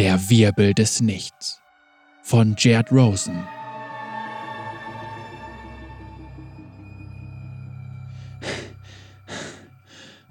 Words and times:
Der 0.00 0.30
Wirbel 0.30 0.72
des 0.72 1.02
Nichts 1.02 1.60
von 2.22 2.54
Jared 2.56 2.90
Rosen. 2.90 3.44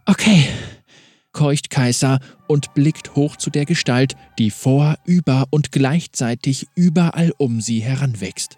Okay, 0.08 0.48
keucht 1.34 1.70
Kaiser 1.70 2.20
und 2.48 2.74
blickt 2.74 3.16
hoch 3.16 3.36
zu 3.36 3.52
der 3.52 3.66
Gestalt, 3.66 4.16
die 4.40 4.50
vor, 4.50 4.96
über 5.06 5.46
und 5.52 5.72
gleichzeitig 5.72 6.66
überall 6.74 7.32
um 7.38 7.62
sie 7.62 7.82
heranwächst. 7.82 8.58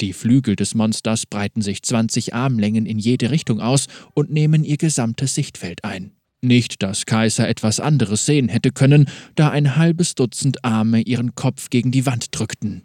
Die 0.00 0.12
Flügel 0.12 0.56
des 0.56 0.74
Monsters 0.74 1.24
breiten 1.24 1.62
sich 1.62 1.84
20 1.84 2.34
Armlängen 2.34 2.84
in 2.84 2.98
jede 2.98 3.30
Richtung 3.30 3.60
aus 3.60 3.86
und 4.12 4.32
nehmen 4.32 4.64
ihr 4.64 4.76
gesamtes 4.76 5.36
Sichtfeld 5.36 5.84
ein. 5.84 6.17
Nicht, 6.40 6.82
dass 6.82 7.04
Kaiser 7.04 7.48
etwas 7.48 7.80
anderes 7.80 8.24
sehen 8.24 8.48
hätte 8.48 8.70
können, 8.70 9.08
da 9.34 9.50
ein 9.50 9.76
halbes 9.76 10.14
Dutzend 10.14 10.64
Arme 10.64 11.00
ihren 11.00 11.34
Kopf 11.34 11.68
gegen 11.70 11.90
die 11.90 12.06
Wand 12.06 12.28
drückten. 12.30 12.82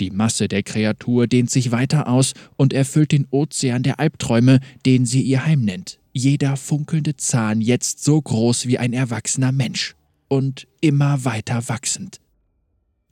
Die 0.00 0.10
Masse 0.10 0.48
der 0.48 0.62
Kreatur 0.62 1.26
dehnt 1.26 1.50
sich 1.50 1.72
weiter 1.72 2.08
aus 2.08 2.32
und 2.56 2.72
erfüllt 2.72 3.12
den 3.12 3.26
Ozean 3.30 3.82
der 3.82 4.00
Albträume, 4.00 4.60
den 4.86 5.06
sie 5.06 5.22
ihr 5.22 5.44
Heim 5.44 5.62
nennt. 5.62 5.98
Jeder 6.12 6.56
funkelnde 6.56 7.16
Zahn 7.16 7.60
jetzt 7.60 8.02
so 8.02 8.20
groß 8.20 8.66
wie 8.66 8.78
ein 8.78 8.92
erwachsener 8.92 9.52
Mensch 9.52 9.94
und 10.28 10.66
immer 10.80 11.24
weiter 11.24 11.68
wachsend. 11.68 12.18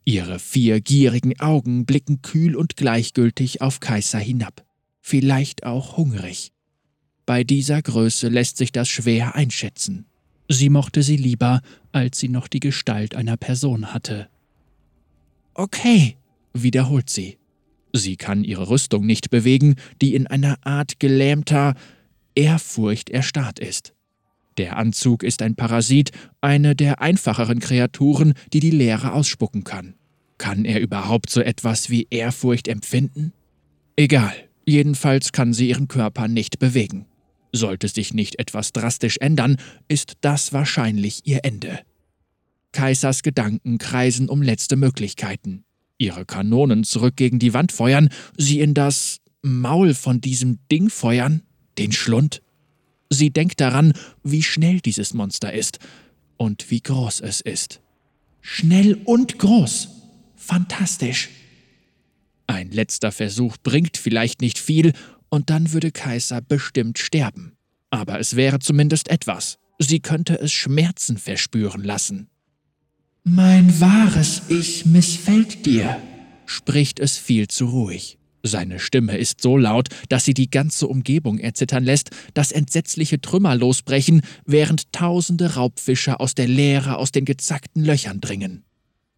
Ihre 0.05 0.39
vier 0.39 0.81
gierigen 0.81 1.39
Augen 1.39 1.84
blicken 1.84 2.23
kühl 2.23 2.57
und 2.57 2.77
gleichgültig 2.77 3.61
auf 3.61 3.81
Kaiser 3.81 4.19
hinab, 4.19 4.65
vielleicht 5.03 5.67
auch 5.67 5.98
hungrig. 5.98 6.53
Bei 7.29 7.45
dieser 7.45 7.83
Größe 7.83 8.29
lässt 8.29 8.57
sich 8.57 8.73
das 8.73 8.89
schwer 8.89 9.35
einschätzen. 9.35 10.07
Sie 10.49 10.71
mochte 10.71 11.03
sie 11.03 11.19
lieber, 11.19 11.61
als 11.93 12.19
sie 12.19 12.31
noch 12.31 12.49
die 12.49 12.59
Gestalt 12.59 13.15
einer 13.15 13.37
Person 13.37 13.93
hatte. 13.93 14.31
Okay, 15.53 16.17
wiederholt 16.55 17.11
sie. 17.11 17.37
Sie 17.93 18.17
kann 18.17 18.45
ihre 18.45 18.70
Rüstung 18.70 19.05
nicht 19.05 19.29
bewegen, 19.29 19.75
die 20.01 20.15
in 20.15 20.27
einer 20.27 20.57
Art 20.65 21.01
gelähmter 21.01 21.75
Ehrfurcht 22.35 23.11
erstarrt 23.11 23.59
ist. 23.59 23.92
Der 24.57 24.79
Anzug 24.79 25.23
ist 25.23 25.42
ein 25.42 25.55
Parasit, 25.55 26.13
eine 26.41 26.75
der 26.75 27.03
einfacheren 27.03 27.59
Kreaturen, 27.59 28.33
die 28.55 28.61
die 28.61 28.70
Leere 28.70 29.13
ausspucken 29.13 29.65
kann. 29.65 29.97
Kann 30.39 30.65
er 30.65 30.81
überhaupt 30.81 31.29
so 31.29 31.42
etwas 31.42 31.91
wie 31.91 32.07
Ehrfurcht 32.09 32.69
empfinden? 32.69 33.35
Egal, 33.97 34.33
jedenfalls 34.65 35.33
kann 35.33 35.53
sie 35.53 35.69
ihren 35.69 35.89
Körper 35.89 36.27
nicht 36.27 36.59
bewegen. 36.59 37.05
Sollte 37.53 37.89
sich 37.89 38.13
nicht 38.13 38.39
etwas 38.39 38.73
drastisch 38.73 39.17
ändern, 39.19 39.57
ist 39.89 40.15
das 40.21 40.53
wahrscheinlich 40.53 41.27
ihr 41.27 41.45
Ende. 41.45 41.81
Kaisers 42.73 43.23
Gedanken 43.23 43.79
kreisen 43.79 44.29
um 44.29 44.43
letzte 44.43 44.77
Möglichkeiten. 44.77 45.65
Ihre 45.97 46.25
Kanonen 46.25 46.85
zurück 46.85 47.17
gegen 47.17 47.39
die 47.39 47.55
Wand 47.55 47.73
feuern, 47.73 48.11
sie 48.37 48.61
in 48.61 48.75
das 48.75 49.19
Maul 49.43 49.95
von 49.95 50.21
diesem 50.21 50.59
Ding 50.71 50.91
feuern, 50.91 51.43
den 51.79 51.93
Schlund. 51.93 52.43
Sie 53.11 53.31
denkt 53.31 53.61
daran, 53.61 53.95
wie 54.23 54.43
schnell 54.43 54.81
dieses 54.81 55.15
Monster 55.15 55.53
ist 55.53 55.79
und 56.37 56.71
wie 56.71 56.81
groß 56.81 57.21
es 57.21 57.41
ist. 57.41 57.81
Schnell 58.41 59.01
und 59.05 59.39
groß. 59.39 59.89
Fantastisch. 60.37 61.31
Ein 62.47 62.71
letzter 62.71 63.13
Versuch 63.13 63.57
bringt 63.63 63.97
vielleicht 63.97 64.41
nicht 64.41 64.59
viel, 64.59 64.93
und 65.31 65.51
dann 65.51 65.73
würde 65.73 65.91
Kaiser 65.91 66.41
bestimmt 66.41 66.98
sterben. 66.98 67.57
Aber 67.91 68.21
es 68.21 68.37
wäre 68.37 68.59
zumindest 68.59 69.09
etwas. 69.09 69.59
Sie 69.79 70.01
könnte 70.01 70.39
es 70.41 70.53
Schmerzen 70.53 71.19
verspüren 71.19 71.85
lassen. 71.85 72.29
Mein 73.25 73.81
wahres 73.81 74.43
Ich 74.48 74.87
missfällt 74.87 75.67
dir, 75.67 76.01
spricht 76.47 76.98
es 76.98 77.19
viel 77.19 77.48
zu 77.48 77.67
ruhig. 77.67 78.19
Seine 78.43 78.79
Stimme 78.79 79.17
ist 79.19 79.43
so 79.43 79.57
laut, 79.57 79.89
dass 80.08 80.25
sie 80.25 80.35
die 80.35 80.51
ganze 80.51 80.86
Umgebung 80.86 81.39
erzittern 81.39 81.85
lässt, 81.85 82.11
dass 82.35 82.52
entsetzliche 82.52 83.20
Trümmer 83.20 83.57
losbrechen, 83.57 84.23
während 84.47 84.92
tausende 84.92 85.55
Raubfische 85.55 86.20
aus 86.20 86.35
der 86.35 86.48
Leere 86.48 86.97
aus 86.97 87.13
den 87.13 87.25
gezackten 87.25 87.85
Löchern 87.85 88.20
dringen. 88.20 88.64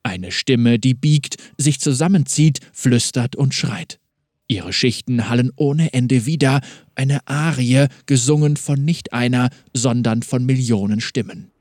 Eine 0.02 0.32
Stimme, 0.32 0.78
die 0.78 0.94
biegt, 0.94 1.36
sich 1.58 1.80
zusammenzieht, 1.80 2.60
flüstert 2.72 3.36
und 3.36 3.54
schreit. 3.54 4.00
Ihre 4.50 4.72
Schichten 4.72 5.28
hallen 5.28 5.52
ohne 5.54 5.92
Ende 5.92 6.26
wieder, 6.26 6.60
eine 6.96 7.24
Arie, 7.28 7.86
gesungen 8.06 8.56
von 8.56 8.84
nicht 8.84 9.12
einer, 9.12 9.48
sondern 9.72 10.24
von 10.24 10.44
Millionen 10.44 11.00
Stimmen. 11.00 11.52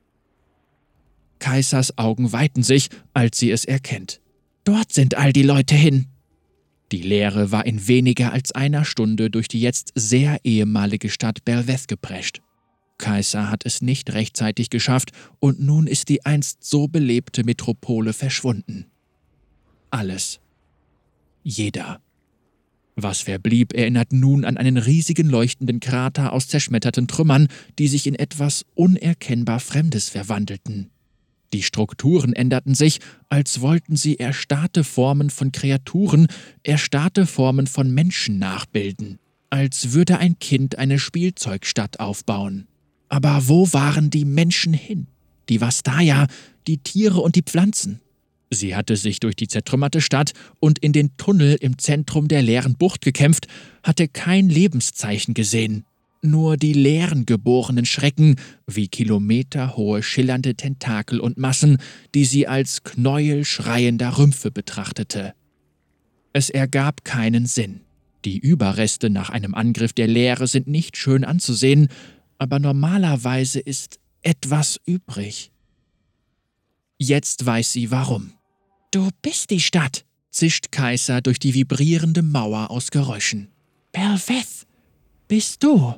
Kaisers 1.37 1.99
Augen 1.99 2.33
weiten 2.33 2.63
sich, 2.63 2.89
als 3.13 3.37
sie 3.37 3.51
es 3.51 3.63
erkennt. 3.63 4.21
Dort 4.63 4.91
sind 4.91 5.15
all 5.15 5.31
die 5.33 5.43
Leute 5.43 5.75
hin. 5.75 6.07
Die 6.91 7.03
Leere 7.03 7.51
war 7.51 7.67
in 7.67 7.87
weniger 7.87 8.33
als 8.33 8.53
einer 8.53 8.83
Stunde 8.85 9.29
durch 9.29 9.47
die 9.47 9.61
jetzt 9.61 9.91
sehr 9.93 10.39
ehemalige 10.43 11.11
Stadt 11.11 11.45
Belveth 11.45 11.87
geprescht. 11.87 12.41
Kaiser 12.97 13.51
hat 13.51 13.67
es 13.67 13.83
nicht 13.83 14.13
rechtzeitig 14.13 14.71
geschafft 14.71 15.11
und 15.37 15.59
nun 15.59 15.85
ist 15.85 16.09
die 16.09 16.25
einst 16.25 16.63
so 16.63 16.87
belebte 16.87 17.43
Metropole 17.43 18.13
verschwunden. 18.13 18.87
Alles. 19.91 20.39
Jeder. 21.43 22.01
Was 23.01 23.21
verblieb, 23.21 23.73
erinnert 23.73 24.11
nun 24.11 24.45
an 24.45 24.57
einen 24.57 24.77
riesigen 24.77 25.29
leuchtenden 25.29 25.79
Krater 25.79 26.33
aus 26.33 26.47
zerschmetterten 26.47 27.07
Trümmern, 27.07 27.47
die 27.77 27.87
sich 27.87 28.07
in 28.07 28.15
etwas 28.15 28.65
unerkennbar 28.75 29.59
Fremdes 29.59 30.09
verwandelten. 30.09 30.89
Die 31.53 31.63
Strukturen 31.63 32.33
änderten 32.33 32.75
sich, 32.75 32.99
als 33.27 33.61
wollten 33.61 33.95
sie 33.95 34.19
erstarrte 34.19 34.83
Formen 34.83 35.29
von 35.29 35.51
Kreaturen, 35.51 36.27
erstarrte 36.63 37.25
Formen 37.25 37.67
von 37.67 37.91
Menschen 37.91 38.37
nachbilden, 38.37 39.19
als 39.49 39.93
würde 39.93 40.19
ein 40.19 40.37
Kind 40.39 40.77
eine 40.77 40.99
Spielzeugstadt 40.99 41.99
aufbauen. 41.99 42.67
Aber 43.07 43.47
wo 43.47 43.73
waren 43.73 44.11
die 44.11 44.25
Menschen 44.25 44.73
hin? 44.73 45.07
Die 45.49 45.61
Vastaya, 45.61 46.27
die 46.67 46.77
Tiere 46.77 47.19
und 47.21 47.35
die 47.35 47.41
Pflanzen? 47.41 48.01
Sie 48.51 48.75
hatte 48.75 48.95
sich 48.95 49.19
durch 49.19 49.35
die 49.35 49.47
zertrümmerte 49.47 50.01
Stadt 50.01 50.33
und 50.59 50.79
in 50.79 50.91
den 50.91 51.15
Tunnel 51.17 51.55
im 51.59 51.77
Zentrum 51.77 52.27
der 52.27 52.41
leeren 52.41 52.75
Bucht 52.75 53.01
gekämpft, 53.01 53.47
hatte 53.83 54.07
kein 54.07 54.49
Lebenszeichen 54.49 55.35
gesehen, 55.35 55.85
nur 56.21 56.57
die 56.57 56.73
leeren 56.73 57.25
geborenen 57.25 57.85
Schrecken 57.85 58.37
wie 58.67 58.87
kilometerhohe 58.87 60.01
schillernde 60.01 60.55
Tentakel 60.55 61.19
und 61.19 61.37
Massen, 61.37 61.77
die 62.15 62.25
sie 62.25 62.47
als 62.47 62.83
Knäuel 62.83 63.45
schreiender 63.45 64.17
Rümpfe 64.17 64.51
betrachtete. 64.51 65.33
Es 66.33 66.49
ergab 66.49 67.05
keinen 67.05 67.45
Sinn. 67.45 67.81
Die 68.25 68.37
Überreste 68.37 69.09
nach 69.09 69.29
einem 69.29 69.55
Angriff 69.55 69.93
der 69.93 70.07
Leere 70.07 70.47
sind 70.47 70.67
nicht 70.67 70.97
schön 70.97 71.23
anzusehen, 71.23 71.87
aber 72.37 72.59
normalerweise 72.59 73.59
ist 73.59 73.99
etwas 74.21 74.79
übrig. 74.85 75.51
Jetzt 76.97 77.45
weiß 77.45 77.71
sie 77.71 77.91
warum. 77.91 78.33
Du 78.91 79.09
bist 79.21 79.51
die 79.51 79.59
Stadt, 79.59 80.03
zischt 80.31 80.71
Kaiser 80.71 81.21
durch 81.21 81.37
die 81.37 81.53
vibrierende 81.53 82.23
Mauer 82.23 82.71
aus 82.71 82.89
Geräuschen. 82.89 83.49
Berveth, 83.91 84.65
bist 85.27 85.63
du? 85.63 85.93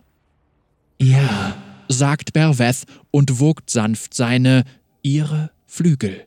Ja, 1.00 1.56
sagt 1.88 2.34
Berveth 2.34 2.84
und 3.10 3.40
wogt 3.40 3.70
sanft 3.70 4.14
seine, 4.14 4.66
ihre 5.04 5.52
Flügel. 5.68 6.26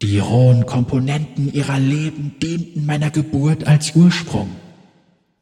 Die 0.00 0.20
rohen 0.20 0.66
Komponenten 0.66 1.52
ihrer 1.52 1.80
Leben 1.80 2.38
dienten 2.40 2.86
meiner 2.86 3.10
Geburt 3.10 3.66
als 3.66 3.96
Ursprung. 3.96 4.50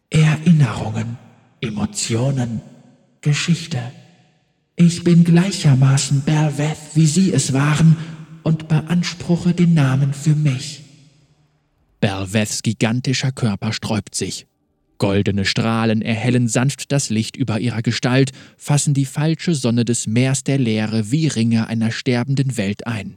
Erinnerungen, 0.08 1.18
Emotionen, 1.60 2.62
Geschichte. 3.20 3.92
Ich 4.74 5.04
bin 5.04 5.24
gleichermaßen 5.24 6.22
Berveth, 6.22 6.78
wie 6.94 7.06
Sie 7.06 7.34
es 7.34 7.52
waren, 7.52 7.98
und 8.46 8.68
beanspruche 8.68 9.54
den 9.54 9.74
Namen 9.74 10.14
für 10.14 10.36
mich. 10.36 10.82
Berveths 11.98 12.62
gigantischer 12.62 13.32
Körper 13.32 13.72
sträubt 13.72 14.14
sich. 14.14 14.46
Goldene 14.98 15.44
Strahlen 15.44 16.00
erhellen 16.00 16.46
sanft 16.46 16.92
das 16.92 17.10
Licht 17.10 17.34
über 17.34 17.58
ihrer 17.58 17.82
Gestalt, 17.82 18.30
fassen 18.56 18.94
die 18.94 19.04
falsche 19.04 19.56
Sonne 19.56 19.84
des 19.84 20.06
Meers 20.06 20.44
der 20.44 20.58
Leere 20.58 21.10
wie 21.10 21.26
Ringe 21.26 21.66
einer 21.66 21.90
sterbenden 21.90 22.56
Welt 22.56 22.86
ein. 22.86 23.16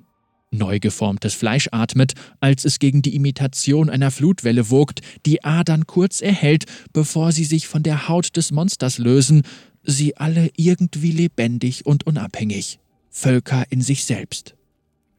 Neu 0.49 0.79
geformtes 0.79 1.35
Fleisch 1.35 1.69
atmet, 1.71 2.13
als 2.39 2.65
es 2.65 2.79
gegen 2.79 3.03
die 3.03 3.15
Imitation 3.15 3.91
einer 3.91 4.09
Flutwelle 4.09 4.71
wogt, 4.71 5.01
die 5.27 5.43
Adern 5.43 5.85
kurz 5.85 6.21
erhält, 6.21 6.65
bevor 6.91 7.33
sie 7.33 7.45
sich 7.45 7.67
von 7.67 7.83
der 7.83 8.09
Haut 8.09 8.35
des 8.35 8.51
Monsters 8.51 8.97
lösen, 8.97 9.43
sie 9.83 10.17
alle 10.17 10.49
irgendwie 10.57 11.11
lebendig 11.11 11.85
und 11.85 12.07
unabhängig, 12.07 12.79
Völker 13.11 13.65
in 13.69 13.81
sich 13.81 14.05
selbst. 14.05 14.55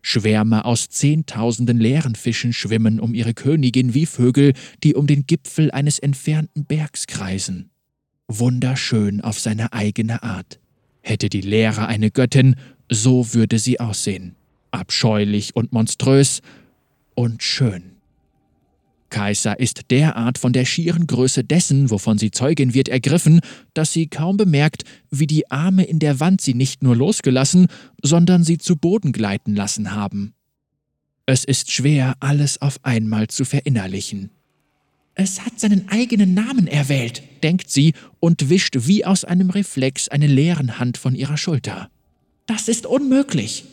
Schwärme 0.02 0.64
aus 0.64 0.88
Zehntausenden 0.88 1.78
leeren 1.78 2.14
Fischen 2.14 2.52
schwimmen 2.52 3.00
um 3.00 3.14
ihre 3.14 3.34
Königin 3.34 3.94
wie 3.94 4.06
Vögel, 4.06 4.54
die 4.82 4.94
um 4.94 5.06
den 5.06 5.26
Gipfel 5.26 5.70
eines 5.70 5.98
entfernten 5.98 6.64
Bergs 6.64 7.06
kreisen. 7.06 7.70
Wunderschön 8.28 9.20
auf 9.20 9.38
seine 9.38 9.72
eigene 9.72 10.22
Art. 10.22 10.60
Hätte 11.02 11.28
die 11.28 11.40
Leere 11.40 11.86
eine 11.88 12.10
Göttin, 12.10 12.56
so 12.88 13.34
würde 13.34 13.58
sie 13.58 13.80
aussehen. 13.80 14.36
abscheulich 14.72 15.56
und 15.56 15.72
monströs 15.72 16.42
und 17.14 17.42
schön. 17.42 17.99
Kaiser 19.10 19.60
ist 19.60 19.90
derart 19.90 20.38
von 20.38 20.52
der 20.52 20.64
schieren 20.64 21.06
Größe 21.06 21.44
dessen, 21.44 21.90
wovon 21.90 22.18
sie 22.18 22.30
Zeugin 22.30 22.72
wird, 22.72 22.88
ergriffen, 22.88 23.40
dass 23.74 23.92
sie 23.92 24.06
kaum 24.06 24.36
bemerkt, 24.36 24.84
wie 25.10 25.26
die 25.26 25.50
Arme 25.50 25.84
in 25.84 25.98
der 25.98 26.20
Wand 26.20 26.40
sie 26.40 26.54
nicht 26.54 26.82
nur 26.82 26.96
losgelassen, 26.96 27.66
sondern 28.02 28.44
sie 28.44 28.58
zu 28.58 28.76
Boden 28.76 29.12
gleiten 29.12 29.54
lassen 29.54 29.92
haben. 29.92 30.34
Es 31.26 31.44
ist 31.44 31.70
schwer, 31.70 32.14
alles 32.20 32.60
auf 32.62 32.84
einmal 32.84 33.28
zu 33.28 33.44
verinnerlichen. 33.44 34.30
Es 35.14 35.44
hat 35.44 35.60
seinen 35.60 35.88
eigenen 35.88 36.34
Namen 36.34 36.66
erwählt, 36.66 37.22
denkt 37.42 37.70
sie 37.70 37.92
und 38.20 38.48
wischt 38.48 38.76
wie 38.86 39.04
aus 39.04 39.24
einem 39.24 39.50
Reflex 39.50 40.08
eine 40.08 40.26
leeren 40.26 40.78
Hand 40.78 40.96
von 40.96 41.14
ihrer 41.14 41.36
Schulter. 41.36 41.90
Das 42.46 42.68
ist 42.68 42.86
unmöglich. 42.86 43.64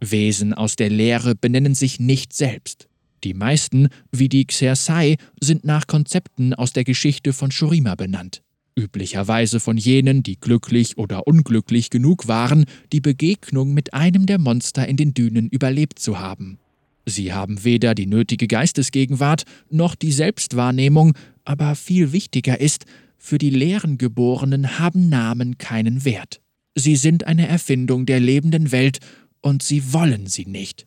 Wesen 0.00 0.54
aus 0.54 0.76
der 0.76 0.90
Leere 0.90 1.34
benennen 1.34 1.74
sich 1.74 2.00
nicht 2.00 2.32
selbst. 2.32 2.88
Die 3.24 3.34
meisten, 3.34 3.88
wie 4.10 4.28
die 4.28 4.44
Xersai, 4.44 5.16
sind 5.40 5.64
nach 5.64 5.86
Konzepten 5.86 6.54
aus 6.54 6.72
der 6.72 6.84
Geschichte 6.84 7.32
von 7.32 7.50
Shurima 7.50 7.94
benannt. 7.94 8.42
Üblicherweise 8.74 9.60
von 9.60 9.76
jenen, 9.76 10.22
die 10.22 10.40
glücklich 10.40 10.96
oder 10.96 11.26
unglücklich 11.26 11.90
genug 11.90 12.26
waren, 12.26 12.64
die 12.92 13.00
Begegnung 13.00 13.74
mit 13.74 13.92
einem 13.92 14.26
der 14.26 14.38
Monster 14.38 14.88
in 14.88 14.96
den 14.96 15.14
Dünen 15.14 15.48
überlebt 15.48 15.98
zu 15.98 16.18
haben. 16.18 16.58
Sie 17.04 17.32
haben 17.32 17.64
weder 17.64 17.94
die 17.94 18.06
nötige 18.06 18.46
Geistesgegenwart 18.46 19.44
noch 19.70 19.94
die 19.94 20.12
Selbstwahrnehmung, 20.12 21.14
aber 21.44 21.74
viel 21.74 22.12
wichtiger 22.12 22.60
ist, 22.60 22.86
für 23.18 23.38
die 23.38 23.50
leeren 23.50 23.98
Geborenen 23.98 24.78
haben 24.78 25.08
Namen 25.08 25.58
keinen 25.58 26.04
Wert. 26.04 26.40
Sie 26.74 26.96
sind 26.96 27.26
eine 27.26 27.46
Erfindung 27.46 28.06
der 28.06 28.20
lebenden 28.20 28.72
Welt 28.72 28.98
und 29.42 29.62
sie 29.62 29.92
wollen 29.92 30.26
sie 30.26 30.46
nicht. 30.46 30.86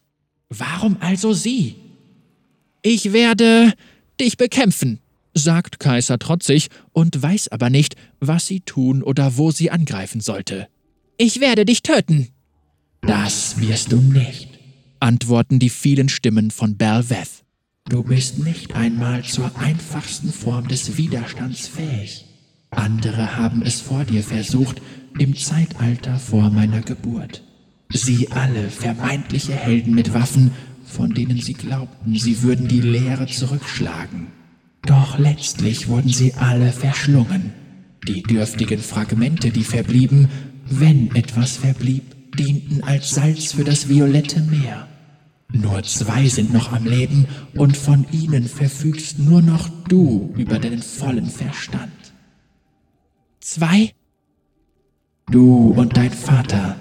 Warum 0.50 0.98
also 1.00 1.34
sie? 1.34 1.76
Ich 2.88 3.14
werde 3.14 3.74
dich 4.22 4.38
bekämpfen, 4.38 5.00
sagt 5.34 5.80
Kaiser 5.80 6.20
trotzig 6.20 6.68
und 6.94 7.20
weiß 7.20 7.48
aber 7.48 7.72
nicht, 7.72 7.96
was 8.20 8.46
sie 8.46 8.60
tun 8.60 9.02
oder 9.02 9.38
wo 9.38 9.50
sie 9.50 9.72
angreifen 9.72 10.22
sollte. 10.22 10.68
Ich 11.18 11.42
werde 11.42 11.66
dich 11.66 11.82
töten. 11.82 12.28
Das 13.02 13.60
wirst 13.60 13.92
du 13.92 13.96
nicht, 13.98 14.60
antworten 15.00 15.58
die 15.58 15.72
vielen 15.72 16.10
Stimmen 16.10 16.52
von 16.52 16.78
Belveth. 16.78 17.44
Du 17.90 18.04
bist 18.04 18.38
nicht 18.46 18.76
einmal 18.76 19.24
zur 19.24 19.58
einfachsten 19.58 20.32
Form 20.32 20.68
des 20.68 20.96
Widerstands 20.96 21.68
fähig. 21.68 22.26
Andere 22.70 23.36
haben 23.36 23.64
es 23.64 23.82
vor 23.82 24.04
dir 24.04 24.22
versucht, 24.22 24.80
im 25.18 25.36
Zeitalter 25.36 26.20
vor 26.20 26.52
meiner 26.52 26.82
Geburt. 26.82 27.42
Sie 27.90 28.32
alle 28.32 28.70
vermeintliche 28.70 29.54
Helden 29.54 29.96
mit 29.96 30.14
Waffen 30.14 30.52
von 30.86 31.14
denen 31.14 31.42
sie 31.42 31.54
glaubten, 31.54 32.16
sie 32.16 32.42
würden 32.44 32.68
die 32.68 32.82
Leere 32.82 33.28
zurückschlagen. 33.28 34.28
Doch 34.86 35.18
letztlich 35.18 35.88
wurden 35.88 36.10
sie 36.10 36.34
alle 36.36 36.72
verschlungen. 36.72 37.54
Die 38.08 38.22
dürftigen 38.22 38.80
Fragmente, 38.80 39.50
die 39.50 39.64
verblieben, 39.64 40.30
wenn 40.70 41.14
etwas 41.16 41.58
verblieb, 41.58 42.16
dienten 42.36 42.84
als 42.84 43.12
Salz 43.12 43.54
für 43.54 43.64
das 43.64 43.90
violette 43.90 44.42
Meer. 44.42 44.88
Nur 45.52 45.84
zwei 45.84 46.28
sind 46.28 46.54
noch 46.54 46.72
am 46.72 46.86
Leben 46.86 47.28
und 47.56 47.78
von 47.78 48.06
ihnen 48.12 48.46
verfügst 48.46 49.20
nur 49.20 49.42
noch 49.42 49.70
du 49.88 50.34
über 50.38 50.60
deinen 50.60 50.82
vollen 50.82 51.28
Verstand. 51.28 51.92
Zwei? 53.40 53.94
Du 55.32 55.74
und 55.76 55.98
dein 55.98 56.12
Vater 56.12 56.76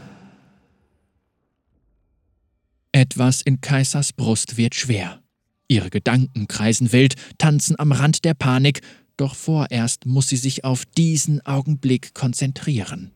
etwas 2.94 3.42
in 3.42 3.60
Kaisers 3.60 4.12
Brust 4.12 4.56
wird 4.56 4.74
schwer. 4.74 5.20
Ihre 5.66 5.90
Gedanken 5.90 6.46
kreisen 6.46 6.92
wild, 6.92 7.16
tanzen 7.38 7.78
am 7.78 7.92
Rand 7.92 8.24
der 8.24 8.34
Panik, 8.34 8.82
doch 9.16 9.34
vorerst 9.34 10.06
muss 10.06 10.28
sie 10.28 10.36
sich 10.36 10.64
auf 10.64 10.84
diesen 10.86 11.44
Augenblick 11.44 12.14
konzentrieren. 12.14 13.10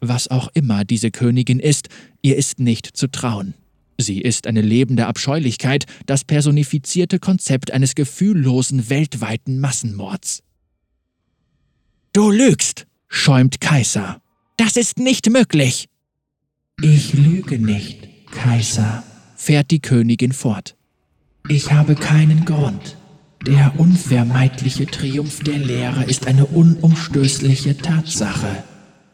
Was 0.00 0.28
auch 0.28 0.48
immer 0.54 0.84
diese 0.84 1.12
Königin 1.12 1.60
ist, 1.60 1.88
ihr 2.22 2.36
ist 2.36 2.58
nicht 2.58 2.96
zu 2.96 3.06
trauen. 3.08 3.54
Sie 3.98 4.20
ist 4.20 4.48
eine 4.48 4.62
lebende 4.62 5.06
Abscheulichkeit, 5.06 5.84
das 6.06 6.24
personifizierte 6.24 7.20
Konzept 7.20 7.70
eines 7.70 7.94
gefühllosen 7.94 8.90
weltweiten 8.90 9.60
Massenmords. 9.60 10.42
Du 12.12 12.30
lügst, 12.30 12.86
schäumt 13.08 13.60
Kaiser. 13.60 14.20
Das 14.56 14.76
ist 14.76 14.98
nicht 14.98 15.30
möglich. 15.30 15.88
Ich 16.80 17.12
lüge 17.12 17.58
nicht, 17.58 18.08
Kaiser, 18.32 19.04
fährt 19.42 19.72
die 19.72 19.82
Königin 19.82 20.32
fort. 20.32 20.76
Ich 21.48 21.72
habe 21.72 21.96
keinen 21.96 22.44
Grund. 22.44 22.96
Der 23.44 23.72
unvermeidliche 23.76 24.86
Triumph 24.86 25.42
der 25.42 25.58
Lehre 25.58 26.04
ist 26.04 26.28
eine 26.28 26.46
unumstößliche 26.46 27.76
Tatsache. 27.76 28.62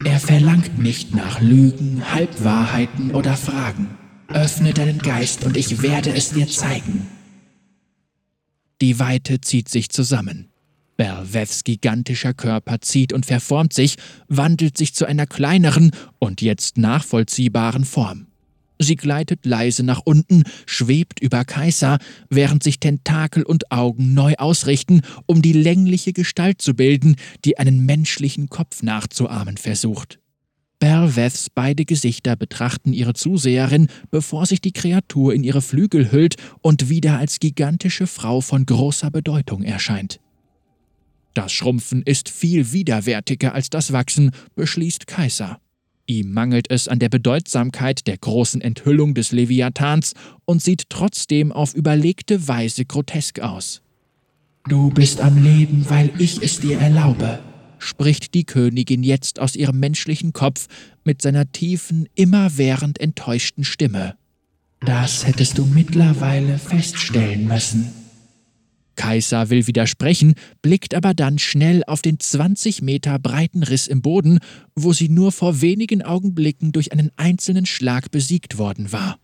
Er 0.05 0.21
verlangt 0.21 0.79
nicht 0.79 1.15
nach 1.15 1.41
Lügen, 1.41 2.03
Halbwahrheiten 2.13 3.13
oder 3.13 3.39
Fragen. 3.39 3.89
Öffne 4.29 4.75
deinen 4.75 4.99
Geist 4.99 5.45
und 5.45 5.57
ich 5.57 5.81
werde 5.81 6.15
es 6.15 6.33
dir 6.33 6.47
zeigen. 6.47 7.07
Die 8.83 8.99
Weite 8.99 9.41
zieht 9.41 9.71
sich 9.71 9.89
zusammen. 9.89 10.51
Berweths 10.99 11.65
gigantischer 11.65 12.35
Körper 12.35 12.83
zieht 12.83 13.15
und 13.15 13.25
verformt 13.25 13.73
sich, 13.73 13.97
wandelt 14.29 14.77
sich 14.77 14.95
zu 14.95 15.07
einer 15.07 15.27
kleineren 15.27 15.93
und 16.19 16.43
jetzt 16.43 16.77
nachvollziehbaren 16.77 17.87
Form. 17.87 18.28
Sie 18.79 18.97
gleitet 18.97 19.45
leise 19.45 19.83
nach 19.83 20.03
unten, 20.05 20.45
schwebt 20.67 21.21
über 21.21 21.45
Kaiser, 21.45 21.99
während 22.31 22.63
sich 22.63 22.79
Tentakel 22.79 23.43
und 23.43 23.73
Augen 23.73 24.15
neu 24.15 24.35
ausrichten, 24.37 25.03
um 25.27 25.43
die 25.43 25.53
längliche 25.53 26.13
Gestalt 26.13 26.63
zu 26.63 26.75
bilden, 26.75 27.17
die 27.45 27.59
einen 27.59 27.85
menschlichen 27.85 28.49
Kopf 28.49 28.83
nachzuahmen 28.83 29.57
versucht. 29.57 30.21
Berweths 30.79 31.49
beide 31.53 31.85
Gesichter 31.85 32.37
betrachten 32.37 32.93
ihre 32.93 33.15
Zuseherin, 33.15 33.89
bevor 34.11 34.47
sich 34.47 34.61
die 34.61 34.73
Kreatur 34.73 35.35
in 35.35 35.43
ihre 35.43 35.61
Flügel 35.61 36.13
hüllt 36.13 36.37
und 36.61 36.89
wieder 36.89 37.19
als 37.19 37.41
gigantische 37.41 38.07
Frau 38.07 38.41
von 38.41 38.65
großer 38.65 39.11
Bedeutung 39.11 39.63
erscheint. 39.65 40.21
Das 41.35 41.53
Schrumpfen 41.53 42.03
ist 42.03 42.29
viel 42.29 42.73
widerwärtiger 42.73 43.55
als 43.55 43.71
das 43.71 43.93
Wachsen, 43.93 44.31
beschließt 44.55 45.07
Kaiser. 45.07 45.61
Ihm 46.11 46.33
mangelt 46.33 46.71
es 46.71 46.89
an 46.89 46.99
der 46.99 47.11
Bedeutsamkeit 47.11 48.07
der 48.07 48.17
großen 48.17 48.63
Enthüllung 48.63 49.13
des 49.13 49.31
Leviathans 49.31 50.15
und 50.47 50.63
sieht 50.63 50.85
trotzdem 50.89 51.53
auf 51.53 51.75
überlegte 51.75 52.49
Weise 52.49 52.87
grotesk 52.87 53.41
aus. 53.41 53.83
Du 54.67 54.89
bist 54.89 55.21
am 55.21 55.43
Leben, 55.43 55.85
weil 55.91 56.11
ich 56.19 56.43
es 56.43 56.61
dir 56.61 56.79
erlaube, 56.79 57.41
spricht 57.79 58.33
die 58.33 58.45
Königin 58.45 59.03
jetzt 59.03 59.39
aus 59.39 59.55
ihrem 59.55 59.81
menschlichen 59.81 60.33
Kopf 60.33 60.69
mit 61.05 61.21
seiner 61.21 61.53
tiefen, 61.53 62.09
immerwährend 62.15 62.99
enttäuschten 62.99 63.65
Stimme. 63.65 64.17
Das 64.81 65.27
hättest 65.27 65.59
du 65.59 65.67
mittlerweile 65.67 66.59
feststellen 66.59 67.47
müssen. 67.49 67.98
Kaiser 68.99 69.49
will 69.49 69.67
widersprechen, 69.69 70.35
blickt 70.61 70.93
aber 70.93 71.15
dann 71.15 71.39
schnell 71.39 71.85
auf 71.87 72.03
den 72.03 72.19
20 72.19 72.83
Meter 72.83 73.19
breiten 73.19 73.63
Riss 73.63 73.87
im 73.87 74.03
Boden, 74.03 74.41
wo 74.75 74.93
sie 74.93 75.09
nur 75.09 75.31
vor 75.33 75.63
wenigen 75.63 76.03
Augenblicken 76.03 76.73
durch 76.73 76.93
einen 76.93 77.11
einzelnen 77.17 77.65
Schlag 77.65 78.11
besiegt 78.11 78.59
worden 78.59 78.93
war. 78.93 79.19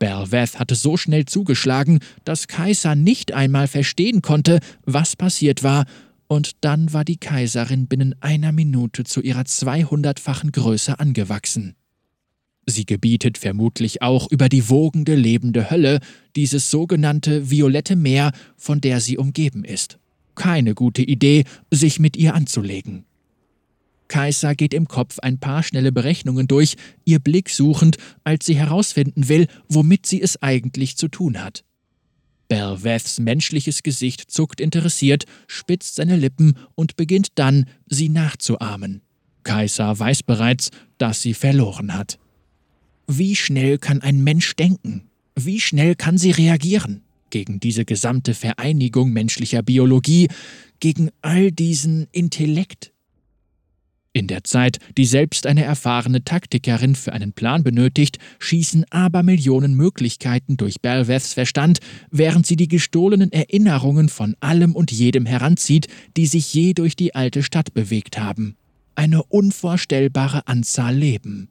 Berweth 0.00 0.58
hatte 0.58 0.74
so 0.74 0.96
schnell 0.96 1.24
zugeschlagen, 1.24 2.00
dass 2.24 2.48
Kaiser 2.48 2.96
nicht 2.96 3.32
einmal 3.32 3.68
verstehen 3.68 4.22
konnte, 4.22 4.58
was 4.84 5.14
passiert 5.14 5.62
war, 5.62 5.86
und 6.26 6.52
dann 6.60 6.92
war 6.92 7.04
die 7.04 7.16
Kaiserin 7.16 7.86
binnen 7.86 8.14
einer 8.20 8.52
Minute 8.52 9.04
zu 9.04 9.20
ihrer 9.20 9.42
200-fachen 9.42 10.52
Größe 10.52 10.98
angewachsen. 10.98 11.74
Sie 12.66 12.84
gebietet 12.84 13.38
vermutlich 13.38 14.02
auch 14.02 14.30
über 14.30 14.48
die 14.48 14.68
wogende 14.68 15.14
lebende 15.14 15.70
Hölle, 15.70 16.00
dieses 16.36 16.70
sogenannte 16.70 17.50
violette 17.50 17.96
Meer, 17.96 18.32
von 18.56 18.80
der 18.80 19.00
sie 19.00 19.18
umgeben 19.18 19.64
ist. 19.64 19.98
Keine 20.34 20.74
gute 20.74 21.02
Idee, 21.02 21.44
sich 21.70 21.98
mit 21.98 22.16
ihr 22.16 22.34
anzulegen. 22.34 23.04
Kaiser 24.08 24.54
geht 24.54 24.74
im 24.74 24.88
Kopf 24.88 25.20
ein 25.20 25.38
paar 25.38 25.62
schnelle 25.62 25.92
Berechnungen 25.92 26.48
durch, 26.48 26.76
ihr 27.04 27.20
Blick 27.20 27.48
suchend, 27.48 27.96
als 28.24 28.44
sie 28.44 28.56
herausfinden 28.56 29.28
will, 29.28 29.46
womit 29.68 30.04
sie 30.04 30.20
es 30.20 30.42
eigentlich 30.42 30.96
zu 30.96 31.08
tun 31.08 31.42
hat. 31.42 31.64
Berweths 32.48 33.20
menschliches 33.20 33.84
Gesicht 33.84 34.28
zuckt 34.28 34.60
interessiert, 34.60 35.24
spitzt 35.46 35.94
seine 35.94 36.16
Lippen 36.16 36.56
und 36.74 36.96
beginnt 36.96 37.28
dann, 37.36 37.66
sie 37.86 38.08
nachzuahmen. 38.08 39.02
Kaiser 39.44 39.96
weiß 39.96 40.24
bereits, 40.24 40.70
dass 40.98 41.22
sie 41.22 41.32
verloren 41.32 41.94
hat. 41.94 42.18
Wie 43.06 43.36
schnell 43.36 43.78
kann 43.78 44.02
ein 44.02 44.22
Mensch 44.22 44.54
denken? 44.56 45.08
Wie 45.34 45.60
schnell 45.60 45.94
kann 45.94 46.18
sie 46.18 46.30
reagieren? 46.30 47.02
Gegen 47.30 47.60
diese 47.60 47.84
gesamte 47.84 48.34
Vereinigung 48.34 49.12
menschlicher 49.12 49.62
Biologie, 49.62 50.28
gegen 50.80 51.10
all 51.22 51.52
diesen 51.52 52.08
Intellekt? 52.12 52.92
In 54.12 54.26
der 54.26 54.42
Zeit, 54.42 54.78
die 54.98 55.04
selbst 55.04 55.46
eine 55.46 55.62
erfahrene 55.62 56.24
Taktikerin 56.24 56.96
für 56.96 57.12
einen 57.12 57.32
Plan 57.32 57.62
benötigt, 57.62 58.18
schießen 58.40 58.84
Abermillionen 58.90 59.74
Möglichkeiten 59.74 60.56
durch 60.56 60.80
Belveths 60.80 61.32
Verstand, 61.32 61.78
während 62.10 62.44
sie 62.44 62.56
die 62.56 62.66
gestohlenen 62.66 63.30
Erinnerungen 63.30 64.08
von 64.08 64.34
allem 64.40 64.74
und 64.74 64.90
jedem 64.90 65.26
heranzieht, 65.26 65.86
die 66.16 66.26
sich 66.26 66.52
je 66.52 66.74
durch 66.74 66.96
die 66.96 67.14
alte 67.14 67.44
Stadt 67.44 67.72
bewegt 67.72 68.18
haben. 68.18 68.56
Eine 68.96 69.22
unvorstellbare 69.22 70.48
Anzahl 70.48 70.96
Leben. 70.96 71.48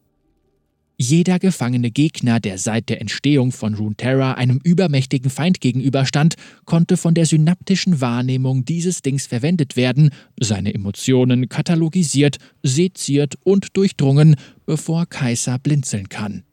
Jeder 1.02 1.40
gefangene 1.40 1.92
Gegner, 1.92 2.42
der 2.42 2.58
seit 2.58 2.90
der 2.90 3.00
Entstehung 3.00 3.54
von 3.54 3.74
Runeterra 3.74 4.34
einem 4.34 4.60
übermächtigen 4.62 5.32
Feind 5.32 5.62
gegenüberstand, 5.62 6.36
konnte 6.66 6.98
von 6.98 7.14
der 7.14 7.26
synaptischen 7.26 8.02
Wahrnehmung 8.02 8.66
dieses 8.66 9.02
Dings 9.02 9.26
verwendet 9.26 9.78
werden, 9.78 10.10
seine 10.42 10.74
Emotionen 10.74 11.48
katalogisiert, 11.48 12.36
seziert 12.64 13.36
und 13.46 13.78
durchdrungen, 13.78 14.36
bevor 14.66 15.06
Kaiser 15.06 15.58
blinzeln 15.58 16.10
kann. 16.10 16.44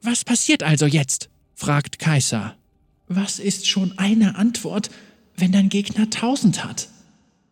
Was 0.00 0.24
passiert 0.24 0.62
also 0.62 0.86
jetzt? 0.86 1.28
fragt 1.56 1.98
Kaiser. 1.98 2.54
Was 3.08 3.40
ist 3.40 3.66
schon 3.66 3.98
eine 3.98 4.36
Antwort, 4.36 4.88
wenn 5.36 5.50
dein 5.50 5.68
Gegner 5.68 6.08
tausend 6.10 6.64
hat? 6.64 6.88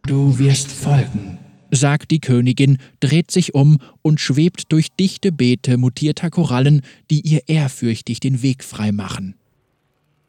Du 0.06 0.38
wirst 0.38 0.70
folgen, 0.70 1.38
sagt 1.70 2.10
die 2.10 2.20
Königin, 2.20 2.78
dreht 3.00 3.30
sich 3.30 3.54
um 3.54 3.78
und 4.02 4.20
schwebt 4.20 4.72
durch 4.72 4.88
dichte 4.92 5.32
Beete 5.32 5.76
mutierter 5.76 6.30
Korallen, 6.30 6.82
die 7.10 7.20
ihr 7.20 7.48
ehrfürchtig 7.48 8.20
den 8.20 8.42
Weg 8.42 8.64
freimachen. 8.64 9.34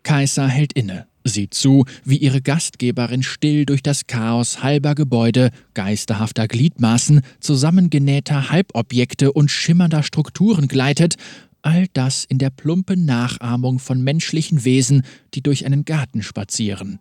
Kaiser 0.03 0.48
hält 0.48 0.74
inne, 0.74 1.07
sieht 1.24 1.53
zu, 1.53 1.86
wie 2.03 2.17
ihre 2.17 2.41
Gastgeberin 2.41 3.24
still 3.24 3.65
durch 3.65 3.83
das 3.83 4.07
Chaos 4.07 4.63
halber 4.63 4.95
Gebäude, 4.95 5.51
geisterhafter 5.74 6.48
Gliedmaßen, 6.48 7.21
zusammengenähter 7.39 8.50
Halbobjekte 8.50 9.31
und 9.31 9.51
schimmernder 9.51 10.03
Strukturen 10.03 10.67
gleitet, 10.67 11.15
all 11.62 11.88
das 11.93 12.25
in 12.25 12.39
der 12.39 12.50
plumpen 12.50 13.05
Nachahmung 13.05 13.77
von 13.77 14.01
menschlichen 14.01 14.65
Wesen, 14.65 15.03
die 15.36 15.41
durch 15.41 15.65
einen 15.65 15.86
Garten 15.86 16.24
spazieren. 16.24 17.00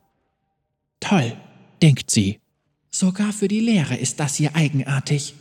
Toll, 1.00 1.32
denkt 1.80 2.11
sie 2.11 2.39
Sogar 2.90 3.32
für 3.32 3.49
die 3.49 3.61
Lehre 3.61 3.97
ist 3.97 4.20
das 4.20 4.37
hier 4.37 4.54
eigenartig. 4.56 5.35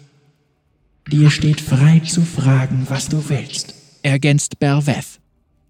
Dir 1.12 1.32
steht 1.32 1.60
frei 1.60 2.00
zu 2.00 2.22
fragen, 2.22 2.86
was 2.90 3.10
du 3.10 3.28
willst, 3.30 3.74
ergänzt 4.04 4.60
Berveth. 4.60 5.20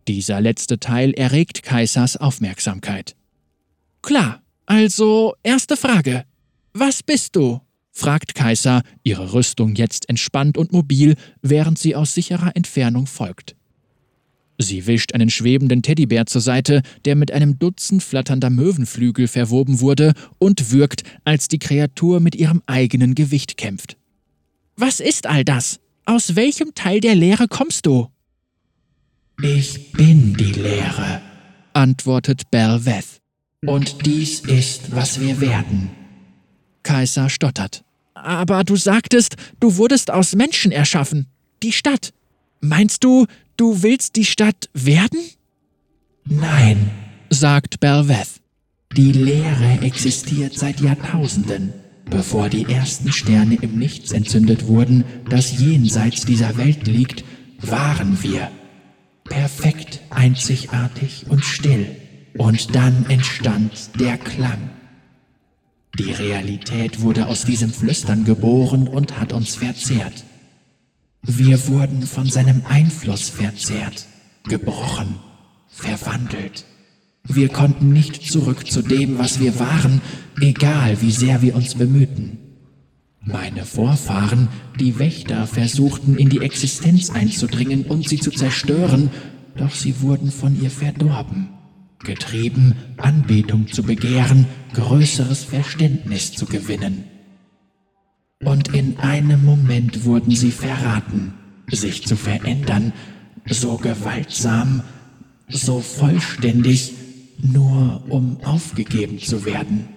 Dieser 0.07 0.41
letzte 0.41 0.79
Teil 0.79 1.13
erregt 1.13 1.63
Kaisers 1.63 2.17
Aufmerksamkeit. 2.17 3.15
Klar, 4.01 4.41
also 4.65 5.36
erste 5.43 5.77
Frage. 5.77 6.25
Was 6.74 7.03
bist 7.03 7.36
du? 7.36 7.62
fragt 7.91 8.36
Kaiser, 8.36 8.81
ihre 9.03 9.33
Rüstung 9.33 9.75
jetzt 9.75 10.07
entspannt 10.09 10.57
und 10.57 10.71
mobil, 10.71 11.15
während 11.41 11.79
sie 11.79 11.95
aus 11.95 12.13
sicherer 12.13 12.55
Entfernung 12.55 13.07
folgt. 13.07 13.55
Sie 14.62 14.88
wischt 14.88 15.13
einen 15.13 15.30
schwebenden 15.30 15.82
Teddybär 15.82 16.25
zur 16.25 16.42
Seite, 16.42 16.82
der 17.06 17.16
mit 17.16 17.32
einem 17.32 17.58
Dutzend 17.60 18.04
flatternder 18.04 18.50
Möwenflügel 18.50 19.30
verwoben 19.30 19.80
wurde 19.80 20.13
und 20.38 20.72
wirkt, 20.72 21.04
als 21.24 21.48
die 21.48 21.60
Kreatur 21.60 22.20
mit 22.20 22.36
ihrem 22.36 22.62
eigenen 22.68 23.16
Gewicht 23.16 23.56
kämpft. 23.56 23.96
Was 24.75 25.00
ist 25.00 25.28
all 25.28 25.46
das? 25.46 25.80
Aus 26.06 26.36
welchem 26.36 26.75
Teil 26.75 27.00
der 27.00 27.16
Lehre 27.16 27.48
kommst 27.48 27.86
du? 27.86 28.10
Ich 29.42 29.94
bin 29.94 30.36
die 30.36 30.51
Lehre, 30.51 31.22
antwortet 31.72 32.51
Belveth. 32.51 33.22
Und 33.66 34.06
dies 34.06 34.42
ist, 34.42 34.94
was 34.94 35.22
wir 35.22 35.39
werden. 35.39 35.89
Kaiser 36.84 37.30
stottert. 37.30 37.86
Aber 38.13 38.66
du 38.66 38.75
sagtest, 38.75 39.38
du 39.62 39.78
wurdest 39.78 40.12
aus 40.12 40.36
Menschen 40.36 40.74
erschaffen. 40.74 41.28
Die 41.63 41.72
Stadt. 41.72 42.12
Meinst 42.60 43.06
du, 43.06 43.25
Du 43.60 43.84
willst 43.84 44.16
die 44.16 44.24
Stadt 44.24 44.70
werden? 44.74 45.20
Nein, 46.24 46.92
sagt 47.30 47.82
Belveth. 47.82 48.39
Die 48.96 49.12
Lehre 49.12 49.82
existiert 49.82 50.58
seit 50.58 50.80
Jahrtausenden, 50.80 51.74
bevor 52.10 52.48
die 52.48 52.63
ersten 52.72 53.12
Sterne 53.12 53.56
im 53.56 53.78
Nichts 53.78 54.13
entzündet 54.13 54.68
wurden, 54.68 55.04
das 55.30 55.60
jenseits 55.60 56.24
dieser 56.24 56.56
Welt 56.56 56.88
liegt, 56.88 57.25
waren 57.60 58.24
wir. 58.24 58.50
Perfekt, 59.25 60.00
einzigartig 60.10 61.25
und 61.28 61.44
still. 61.44 61.98
Und 62.38 62.74
dann 62.74 63.08
entstand 63.10 64.00
der 64.00 64.18
Klang. 64.18 64.70
Die 65.98 66.13
Realität 66.13 67.01
wurde 67.01 67.28
aus 67.28 67.44
diesem 67.44 67.74
Flüstern 67.74 68.24
geboren 68.24 68.88
und 68.88 69.20
hat 69.20 69.34
uns 69.34 69.58
verzehrt. 69.58 70.24
Wir 71.21 71.67
wurden 71.67 72.03
von 72.03 72.27
seinem 72.27 72.63
Einfluss 72.67 73.29
verzehrt, 73.29 74.05
gebrochen, 74.47 75.15
verwandelt. 75.67 76.65
Wir 77.23 77.49
konnten 77.49 77.91
nicht 77.91 78.23
zurück 78.23 78.65
zu 78.65 78.81
dem, 78.81 79.19
was 79.19 79.39
wir 79.39 79.59
waren, 79.59 80.01
egal 80.39 81.01
wie 81.01 81.11
sehr 81.11 81.41
wir 81.41 81.55
uns 81.55 81.75
bemühten. 81.75 82.38
Meine 83.21 83.65
Vorfahren, 83.65 84.47
die 84.79 84.97
Wächter, 84.97 85.45
versuchten 85.45 86.15
in 86.15 86.29
die 86.29 86.41
Existenz 86.41 87.09
einzudringen 87.09 87.83
und 87.83 88.07
sie 88.07 88.19
zu 88.19 88.31
zerstören, 88.31 89.11
doch 89.57 89.71
sie 89.71 90.01
wurden 90.01 90.31
von 90.31 90.59
ihr 90.59 90.71
verdorben, 90.71 91.49
getrieben, 91.99 92.75
Anbetung 92.97 93.67
zu 93.67 93.83
begehren, 93.83 94.47
größeres 94.73 95.43
Verständnis 95.43 96.31
zu 96.31 96.45
gewinnen. 96.45 97.03
Und 98.43 98.74
in 98.74 98.98
einem 99.00 99.43
Moment 99.43 100.05
wurden 100.05 100.31
sie 100.31 100.51
verraten, 100.51 101.34
sich 101.69 102.05
zu 102.05 102.15
verändern, 102.15 102.93
so 103.46 103.77
gewaltsam, 103.77 104.84
so 105.50 105.81
vollständig, 105.81 106.93
nur 107.41 108.03
um 108.10 108.38
aufgegeben 108.43 109.19
zu 109.19 109.46
werden. 109.46 109.89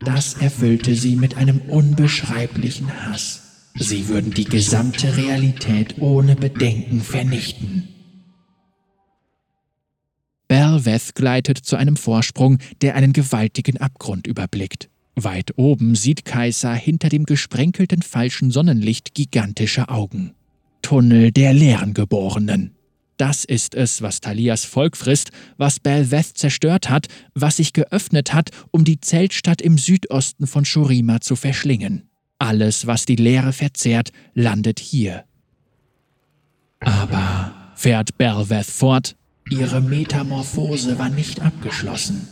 Das 0.00 0.34
erfüllte 0.34 0.94
sie 0.94 1.16
mit 1.16 1.36
einem 1.36 1.60
unbeschreiblichen 1.68 2.88
Hass. 3.04 3.70
Sie 3.78 4.08
würden 4.08 4.32
die 4.32 4.44
gesamte 4.44 5.16
Realität 5.16 5.96
ohne 6.00 6.34
Bedenken 6.34 7.00
vernichten. 7.00 7.88
Belveth 10.48 11.14
gleitet 11.14 11.58
zu 11.58 11.76
einem 11.76 11.96
Vorsprung, 11.96 12.58
der 12.80 12.94
einen 12.94 13.12
gewaltigen 13.12 13.78
Abgrund 13.78 14.26
überblickt. 14.26 14.88
Weit 15.16 15.56
oben 15.56 15.94
sieht 15.94 16.26
Kaiser 16.26 16.74
hinter 16.74 17.08
dem 17.08 17.24
gesprenkelten 17.24 18.02
falschen 18.02 18.50
Sonnenlicht 18.50 19.14
gigantische 19.14 19.88
Augen. 19.88 20.34
Tunnel 20.82 21.32
der 21.32 21.54
leeren 21.54 21.94
Geborenen. 21.94 22.76
Das 23.16 23.46
ist 23.46 23.74
es, 23.74 24.02
was 24.02 24.20
Thalias 24.20 24.66
Volk 24.66 24.94
frisst, 24.94 25.30
was 25.56 25.80
Belveth 25.80 26.36
zerstört 26.36 26.90
hat, 26.90 27.06
was 27.34 27.56
sich 27.56 27.72
geöffnet 27.72 28.34
hat, 28.34 28.50
um 28.70 28.84
die 28.84 29.00
Zeltstadt 29.00 29.62
im 29.62 29.78
Südosten 29.78 30.46
von 30.46 30.66
Shurima 30.66 31.22
zu 31.22 31.34
verschlingen. 31.34 32.10
Alles, 32.38 32.86
was 32.86 33.06
die 33.06 33.16
Leere 33.16 33.54
verzehrt, 33.54 34.10
landet 34.34 34.78
hier. 34.78 35.24
Aber, 36.80 37.54
fährt 37.74 38.18
Belveth 38.18 38.66
fort, 38.66 39.16
ihre 39.48 39.80
Metamorphose 39.80 40.98
war 40.98 41.08
nicht 41.08 41.40
abgeschlossen. 41.40 42.28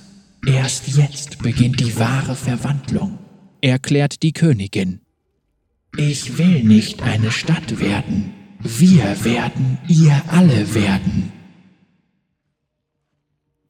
Erst 0.47 0.89
jetzt 0.89 1.39
beginnt 1.39 1.81
die 1.81 1.99
wahre 1.99 2.37
Verwandlung, 2.37 3.19
erklärt 3.63 4.23
die 4.23 4.33
Königin. 4.33 5.01
Ich 5.97 6.37
will 6.39 6.63
nicht 6.63 7.03
eine 7.03 7.31
Stadt 7.31 7.81
werden. 7.81 8.35
Wir 8.61 9.25
werden, 9.25 9.79
ihr 9.89 10.21
alle 10.29 10.75
werden. 10.75 11.33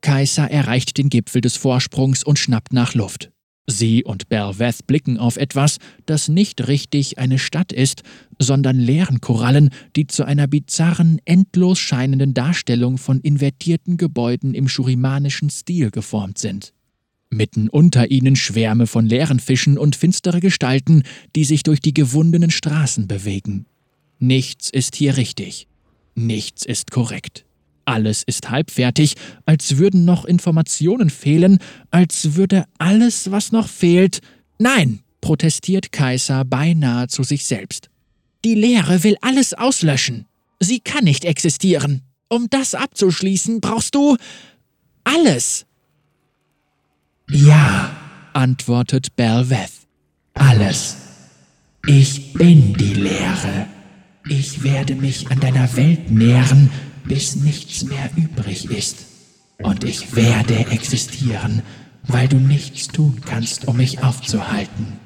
Kaiser 0.01 0.51
erreicht 0.51 0.99
den 0.99 1.11
Gipfel 1.11 1.41
des 1.41 1.57
Vorsprungs 1.57 2.25
und 2.25 2.39
schnappt 2.39 2.73
nach 2.73 2.95
Luft. 2.95 3.31
Sie 3.67 4.05
und 4.05 4.29
Belveth 4.29 4.87
blicken 4.87 5.19
auf 5.19 5.37
etwas, 5.37 5.79
das 6.05 6.29
nicht 6.29 6.69
richtig 6.69 7.19
eine 7.19 7.39
Stadt 7.39 7.73
ist, 7.73 8.03
sondern 8.39 8.79
leeren 8.79 9.21
Korallen, 9.21 9.71
die 9.97 10.07
zu 10.07 10.25
einer 10.25 10.47
bizarren, 10.47 11.19
endlos 11.25 11.79
scheinenden 11.79 12.35
Darstellung 12.35 12.99
von 12.99 13.21
invertierten 13.21 13.97
Gebäuden 13.97 14.55
im 14.55 14.69
schurimanischen 14.69 15.49
Stil 15.49 15.91
geformt 15.91 16.39
sind. 16.39 16.75
Mitten 17.31 17.69
unter 17.69 18.11
ihnen 18.11 18.37
Schwärme 18.37 18.87
von 18.87 19.07
leeren 19.07 19.41
Fischen 19.41 19.79
und 19.79 19.97
finstere 19.97 20.41
Gestalten, 20.41 21.03
die 21.35 21.45
sich 21.45 21.63
durch 21.63 21.81
die 21.81 21.95
gewundenen 21.95 22.51
Straßen 22.51 23.09
bewegen. 23.09 23.67
Nichts 24.19 24.71
ist 24.71 24.95
hier 24.95 25.17
richtig. 25.17 25.67
Nichts 26.15 26.65
ist 26.65 26.91
korrekt. 26.91 27.45
Alles 27.85 28.23
ist 28.23 28.51
halbfertig, 28.51 29.15
als 29.47 29.77
würden 29.77 30.05
noch 30.05 30.25
Informationen 30.25 31.11
fehlen, 31.11 31.59
als 31.91 32.35
würde 32.35 32.65
alles, 32.79 33.31
was 33.31 33.53
noch 33.53 33.69
fehlt. 33.69 34.21
Nein, 34.59 35.01
protestiert 35.21 35.93
Kaiser 35.93 36.45
beinahe 36.45 37.09
zu 37.09 37.23
sich 37.23 37.45
selbst. 37.47 37.91
Die 38.45 38.55
Lehre 38.55 39.03
will 39.03 39.17
alles 39.21 39.55
auslöschen. 39.55 40.27
Sie 40.61 40.81
kann 40.81 41.05
nicht 41.05 41.25
existieren. 41.25 42.03
Um 42.29 42.49
das 42.51 42.75
abzuschließen, 42.75 43.61
brauchst 43.61 43.95
du 43.95 44.17
alles. 45.05 45.67
Ja, 47.31 47.97
antwortet 48.33 49.17
Belveth. 49.17 49.73
Alles. 50.35 50.97
Ich 51.87 52.33
bin 52.33 52.75
die 52.75 52.95
Leere. 52.95 53.67
Ich 54.29 54.63
werde 54.63 54.95
mich 54.95 55.31
an 55.31 55.41
deiner 55.41 55.77
Welt 55.77 56.11
nähren, 56.11 56.71
bis 57.05 57.37
nichts 57.37 57.85
mehr 57.85 58.11
übrig 58.17 58.71
ist. 58.71 59.07
Und 59.63 59.85
ich 59.85 60.17
werde 60.17 60.67
existieren, 60.71 61.63
weil 62.05 62.29
du 62.29 62.37
nichts 62.37 62.89
tun 62.89 63.21
kannst, 63.25 63.69
um 63.69 63.77
mich 63.77 64.03
aufzuhalten. 64.03 64.99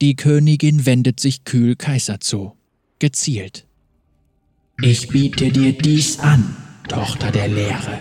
Die 0.00 0.16
Königin 0.16 0.84
wendet 0.84 1.20
sich 1.20 1.44
kühl 1.44 1.76
Kaiser 1.76 2.18
zu, 2.20 2.56
gezielt. 2.98 3.66
Ich 4.80 5.08
biete 5.08 5.52
dir 5.52 5.72
dies 5.72 6.18
an, 6.18 6.56
Tochter 6.88 7.30
der 7.30 7.48
Leere. 7.48 8.00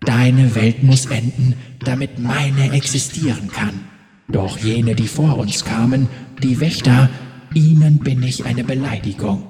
Deine 0.00 0.54
Welt 0.54 0.82
muss 0.82 1.06
enden, 1.06 1.54
damit 1.80 2.18
meine 2.18 2.72
existieren 2.72 3.48
kann. 3.48 3.80
Doch 4.28 4.58
jene, 4.58 4.94
die 4.94 5.08
vor 5.08 5.36
uns 5.36 5.64
kamen, 5.64 6.08
die 6.42 6.60
Wächter, 6.60 7.10
ihnen 7.54 7.98
bin 7.98 8.22
ich 8.22 8.44
eine 8.44 8.64
Beleidigung. 8.64 9.44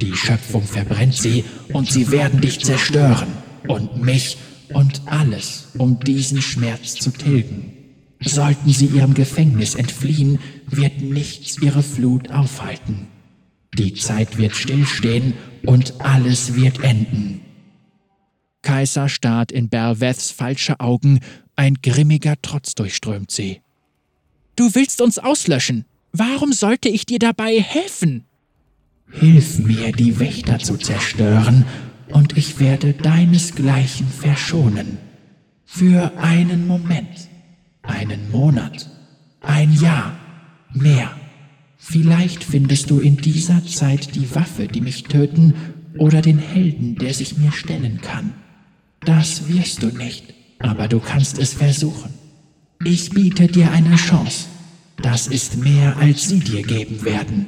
Die 0.00 0.14
Schöpfung 0.14 0.62
verbrennt 0.62 1.14
sie 1.14 1.44
und 1.72 1.90
sie 1.90 2.10
werden 2.10 2.40
dich 2.40 2.64
zerstören 2.64 3.28
und 3.68 4.02
mich 4.02 4.38
und 4.72 5.02
alles, 5.06 5.68
um 5.78 6.00
diesen 6.00 6.40
Schmerz 6.40 6.94
zu 6.94 7.10
tilgen. 7.10 7.72
Sollten 8.20 8.70
sie 8.70 8.86
ihrem 8.86 9.14
Gefängnis 9.14 9.74
entfliehen, 9.74 10.38
wird 10.66 11.00
nichts 11.00 11.60
ihre 11.60 11.82
Flut 11.82 12.30
aufhalten. 12.30 13.08
Die 13.74 13.94
Zeit 13.94 14.38
wird 14.38 14.54
stillstehen 14.54 15.34
und 15.64 16.00
alles 16.00 16.54
wird 16.54 16.82
enden. 16.84 17.40
Kaiser 18.62 19.08
starrt 19.08 19.50
in 19.50 19.68
Berweths 19.68 20.30
falsche 20.30 20.78
Augen, 20.78 21.20
ein 21.56 21.74
grimmiger 21.82 22.36
Trotz 22.40 22.74
durchströmt 22.74 23.30
sie. 23.30 23.60
Du 24.56 24.74
willst 24.74 25.00
uns 25.00 25.18
auslöschen. 25.18 25.84
Warum 26.12 26.52
sollte 26.52 26.88
ich 26.88 27.06
dir 27.06 27.18
dabei 27.18 27.60
helfen? 27.60 28.24
Hilf 29.12 29.58
mir, 29.58 29.92
die 29.92 30.18
Wächter 30.18 30.58
zu 30.58 30.76
zerstören, 30.76 31.64
und 32.08 32.36
ich 32.36 32.60
werde 32.60 32.92
deinesgleichen 32.92 34.06
verschonen. 34.08 34.98
Für 35.64 36.12
einen 36.18 36.66
Moment, 36.66 37.28
einen 37.82 38.30
Monat, 38.30 38.90
ein 39.40 39.72
Jahr, 39.72 40.16
mehr. 40.72 41.10
Vielleicht 41.78 42.44
findest 42.44 42.90
du 42.90 43.00
in 43.00 43.16
dieser 43.16 43.64
Zeit 43.66 44.14
die 44.14 44.34
Waffe, 44.34 44.68
die 44.68 44.80
mich 44.80 45.04
töten, 45.04 45.54
oder 45.98 46.22
den 46.22 46.38
Helden, 46.38 46.96
der 46.96 47.12
sich 47.12 47.36
mir 47.36 47.52
stellen 47.52 48.00
kann. 48.00 48.32
Das 49.00 49.48
wirst 49.48 49.82
du 49.82 49.88
nicht, 49.88 50.34
aber 50.58 50.88
du 50.88 51.00
kannst 51.00 51.38
es 51.38 51.54
versuchen. 51.54 52.10
Ich 52.84 53.10
biete 53.10 53.46
dir 53.46 53.70
eine 53.72 53.96
Chance. 53.96 54.46
Das 55.00 55.26
ist 55.26 55.56
mehr, 55.56 55.96
als 55.98 56.28
sie 56.28 56.38
dir 56.38 56.62
geben 56.62 57.04
werden. 57.04 57.46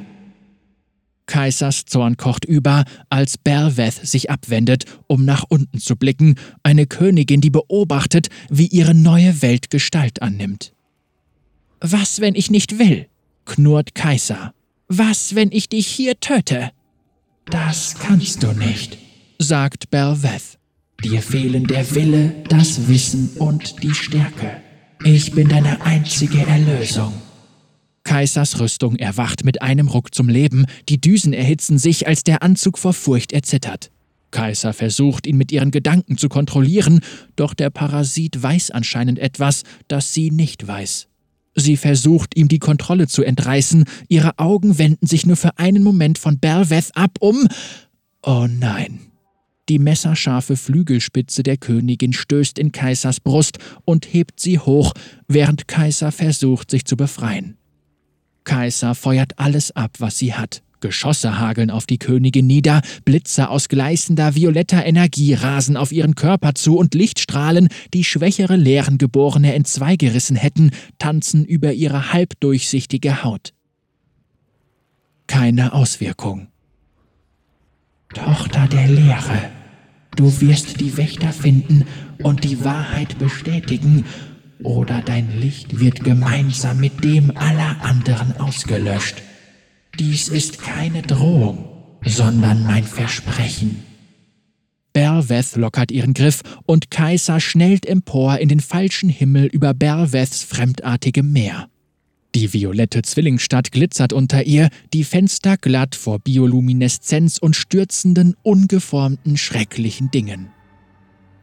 Kaisers 1.26 1.84
Zorn 1.86 2.16
kocht 2.16 2.44
über, 2.44 2.84
als 3.08 3.38
Berweth 3.38 4.06
sich 4.06 4.30
abwendet, 4.30 4.84
um 5.06 5.24
nach 5.24 5.44
unten 5.48 5.78
zu 5.78 5.96
blicken, 5.96 6.36
eine 6.62 6.86
Königin, 6.86 7.40
die 7.40 7.50
beobachtet, 7.50 8.28
wie 8.50 8.66
ihre 8.66 8.94
neue 8.94 9.42
Welt 9.42 9.70
Gestalt 9.70 10.22
annimmt. 10.22 10.72
Was, 11.80 12.20
wenn 12.20 12.34
ich 12.34 12.50
nicht 12.50 12.78
will? 12.78 13.08
knurrt 13.44 13.94
Kaiser. 13.94 14.54
Was, 14.88 15.34
wenn 15.34 15.50
ich 15.52 15.68
dich 15.68 15.86
hier 15.86 16.18
töte? 16.20 16.70
Das 17.46 17.94
kannst 17.98 18.42
du 18.42 18.52
nicht, 18.52 18.98
sagt 19.38 19.90
Berweth. 19.90 20.58
Dir 21.02 21.20
fehlen 21.20 21.66
der 21.66 21.94
Wille, 21.94 22.34
das 22.48 22.88
Wissen 22.88 23.30
und 23.38 23.82
die 23.82 23.94
Stärke. 23.94 24.62
Ich 25.04 25.32
bin 25.32 25.48
deine 25.48 25.82
einzige 25.82 26.46
Erlösung. 26.46 27.12
Kaisers 28.04 28.60
Rüstung 28.60 28.96
erwacht 28.96 29.44
mit 29.44 29.62
einem 29.62 29.88
Ruck 29.88 30.14
zum 30.14 30.28
Leben, 30.28 30.66
die 30.88 31.00
Düsen 31.00 31.32
erhitzen 31.32 31.78
sich, 31.78 32.06
als 32.06 32.22
der 32.22 32.42
Anzug 32.42 32.78
vor 32.78 32.92
Furcht 32.92 33.32
erzittert. 33.32 33.90
Kaiser 34.30 34.72
versucht, 34.72 35.26
ihn 35.26 35.36
mit 35.36 35.52
ihren 35.52 35.70
Gedanken 35.70 36.18
zu 36.18 36.28
kontrollieren, 36.28 37.00
doch 37.36 37.54
der 37.54 37.70
Parasit 37.70 38.42
weiß 38.42 38.72
anscheinend 38.72 39.18
etwas, 39.18 39.62
das 39.88 40.12
sie 40.12 40.30
nicht 40.30 40.66
weiß. 40.66 41.08
Sie 41.54 41.76
versucht, 41.76 42.36
ihm 42.36 42.48
die 42.48 42.58
Kontrolle 42.58 43.06
zu 43.06 43.22
entreißen, 43.22 43.84
ihre 44.08 44.38
Augen 44.38 44.76
wenden 44.78 45.06
sich 45.06 45.24
nur 45.24 45.36
für 45.36 45.56
einen 45.58 45.84
Moment 45.84 46.18
von 46.18 46.40
Berweth 46.40 46.90
ab, 46.96 47.18
um. 47.20 47.46
Oh 48.22 48.46
nein. 48.48 49.00
Die 49.68 49.78
messerscharfe 49.78 50.56
Flügelspitze 50.56 51.42
der 51.42 51.56
Königin 51.56 52.12
stößt 52.12 52.58
in 52.58 52.72
Kaisers 52.72 53.20
Brust 53.20 53.58
und 53.84 54.12
hebt 54.12 54.40
sie 54.40 54.58
hoch, 54.58 54.92
während 55.26 55.68
Kaiser 55.68 56.12
versucht, 56.12 56.70
sich 56.70 56.84
zu 56.84 56.96
befreien. 56.96 57.56
Kaiser 58.44 58.94
feuert 58.94 59.38
alles 59.38 59.74
ab, 59.74 59.96
was 59.98 60.18
sie 60.18 60.34
hat. 60.34 60.62
Geschosse 60.84 61.38
hageln 61.38 61.70
auf 61.70 61.86
die 61.86 61.96
Königin 61.96 62.46
nieder, 62.46 62.82
Blitze 63.06 63.48
aus 63.48 63.68
gleißender 63.68 64.34
violetter 64.34 64.84
Energie 64.84 65.32
rasen 65.32 65.78
auf 65.78 65.92
ihren 65.92 66.14
Körper 66.14 66.54
zu 66.54 66.76
und 66.76 66.94
Lichtstrahlen, 66.94 67.68
die 67.94 68.04
schwächere 68.04 68.56
Leerengeborene 68.56 69.54
entzweigerissen 69.54 70.36
hätten, 70.36 70.72
tanzen 70.98 71.46
über 71.46 71.72
ihre 71.72 72.12
halbdurchsichtige 72.12 73.24
Haut. 73.24 73.54
Keine 75.26 75.72
Auswirkung. 75.72 76.48
Tochter 78.12 78.68
der 78.68 78.88
Leere, 78.88 79.50
du 80.16 80.40
wirst 80.42 80.80
die 80.80 80.98
Wächter 80.98 81.32
finden 81.32 81.86
und 82.22 82.44
die 82.44 82.62
Wahrheit 82.62 83.18
bestätigen 83.18 84.04
oder 84.62 85.02
dein 85.02 85.38
Licht 85.38 85.80
wird 85.80 86.04
gemeinsam 86.04 86.80
mit 86.80 87.04
dem 87.04 87.36
aller 87.36 87.76
anderen 87.82 88.36
ausgelöscht. 88.38 89.22
Dies 89.98 90.28
ist 90.28 90.60
keine 90.60 91.02
Drohung, 91.02 91.64
sondern 92.04 92.64
mein 92.64 92.84
Versprechen. 92.84 93.82
Berweth 94.92 95.56
lockert 95.56 95.90
ihren 95.90 96.14
Griff 96.14 96.42
und 96.66 96.90
Kaiser 96.90 97.40
schnellt 97.40 97.84
empor 97.84 98.38
in 98.38 98.48
den 98.48 98.60
falschen 98.60 99.08
Himmel 99.08 99.46
über 99.46 99.74
Berweths 99.74 100.44
fremdartigem 100.44 101.32
Meer. 101.32 101.68
Die 102.34 102.52
violette 102.52 103.02
Zwillingsstadt 103.02 103.70
glitzert 103.70 104.12
unter 104.12 104.44
ihr, 104.44 104.68
die 104.92 105.04
Fenster 105.04 105.56
glatt 105.56 105.94
vor 105.94 106.18
Biolumineszenz 106.18 107.38
und 107.38 107.54
stürzenden, 107.54 108.34
ungeformten, 108.42 109.36
schrecklichen 109.36 110.10
Dingen. 110.10 110.48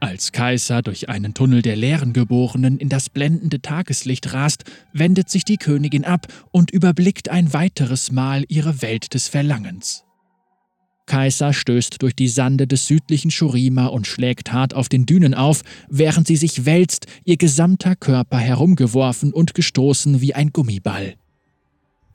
Als 0.01 0.31
Kaiser 0.31 0.81
durch 0.81 1.09
einen 1.09 1.35
Tunnel 1.35 1.61
der 1.61 1.75
leeren 1.75 2.11
Geborenen 2.11 2.79
in 2.79 2.89
das 2.89 3.07
blendende 3.07 3.61
Tageslicht 3.61 4.33
rast, 4.33 4.63
wendet 4.93 5.29
sich 5.29 5.45
die 5.45 5.57
Königin 5.57 6.05
ab 6.05 6.25
und 6.49 6.71
überblickt 6.71 7.29
ein 7.29 7.53
weiteres 7.53 8.11
Mal 8.11 8.43
ihre 8.47 8.81
Welt 8.81 9.13
des 9.13 9.27
Verlangens. 9.27 10.03
Kaiser 11.05 11.53
stößt 11.53 12.01
durch 12.01 12.15
die 12.15 12.29
Sande 12.29 12.65
des 12.65 12.87
südlichen 12.87 13.29
Shurima 13.29 13.85
und 13.87 14.07
schlägt 14.07 14.51
hart 14.51 14.73
auf 14.73 14.89
den 14.89 15.05
Dünen 15.05 15.35
auf, 15.35 15.61
während 15.87 16.25
sie 16.25 16.35
sich 16.37 16.65
wälzt, 16.65 17.05
ihr 17.23 17.37
gesamter 17.37 17.95
Körper 17.95 18.39
herumgeworfen 18.39 19.31
und 19.31 19.53
gestoßen 19.53 20.19
wie 20.19 20.33
ein 20.33 20.51
Gummiball. 20.51 21.13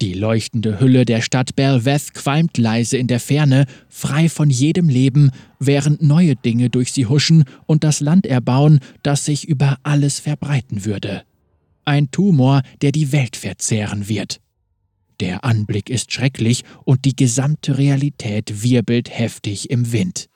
Die 0.02 0.12
leuchtende 0.12 0.78
Hülle 0.78 1.06
der 1.06 1.22
Stadt 1.22 1.56
Belveth 1.56 2.12
qualmt 2.12 2.58
leise 2.58 2.98
in 2.98 3.06
der 3.06 3.20
Ferne, 3.20 3.64
frei 3.88 4.28
von 4.28 4.50
jedem 4.50 4.90
Leben, 4.90 5.30
während 5.58 6.02
neue 6.02 6.36
Dinge 6.36 6.68
durch 6.68 6.92
sie 6.92 7.06
huschen 7.06 7.44
und 7.64 7.82
das 7.82 8.00
Land 8.00 8.26
erbauen, 8.26 8.80
das 9.02 9.24
sich 9.24 9.48
über 9.48 9.78
alles 9.84 10.20
verbreiten 10.20 10.84
würde. 10.84 11.22
Ein 11.86 12.10
Tumor, 12.10 12.62
der 12.82 12.92
die 12.92 13.12
Welt 13.12 13.36
verzehren 13.36 14.08
wird. 14.08 14.40
Der 15.20 15.44
Anblick 15.44 15.88
ist 15.88 16.12
schrecklich 16.12 16.64
und 16.84 17.06
die 17.06 17.16
gesamte 17.16 17.78
Realität 17.78 18.62
wirbelt 18.62 19.08
heftig 19.10 19.70
im 19.70 19.92
Wind. 19.92 20.28